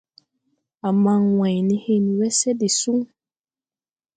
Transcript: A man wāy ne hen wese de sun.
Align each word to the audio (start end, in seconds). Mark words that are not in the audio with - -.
A 0.87 0.89
man 1.03 1.21
wāy 1.41 1.57
ne 1.67 1.77
hen 1.83 2.05
wese 2.23 2.51
de 2.63 2.69
sun. 2.79 3.01